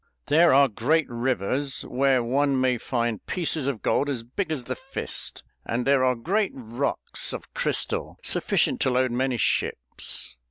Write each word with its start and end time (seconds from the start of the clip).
"There 0.29 0.51
are 0.51 0.67
great 0.67 1.07
rivers 1.09 1.83
where 1.83 2.23
one 2.23 2.59
may 2.59 2.79
find 2.79 3.23
pieces 3.27 3.67
of 3.67 3.83
gold 3.83 4.09
as 4.09 4.23
big 4.23 4.51
as 4.51 4.63
the 4.63 4.75
fist; 4.75 5.43
and 5.63 5.85
there 5.85 6.03
are 6.03 6.15
great 6.15 6.53
rocks 6.55 7.33
of 7.33 7.53
crystal, 7.53 8.17
sufficient 8.23 8.81
to 8.81 8.89
load 8.89 9.11
many 9.11 9.37
ships." 9.37 10.35